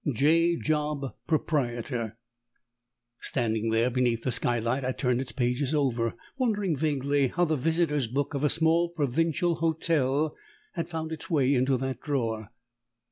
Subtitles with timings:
[0.11, 0.55] J.
[0.55, 2.17] JOB, Proprietor.
[3.19, 8.07] Standing there beneath the skylight I turned its pages over, wondering vaguely how the visitors'
[8.07, 10.35] book of a small provincial hotel
[10.73, 12.49] had found its way into that drawer.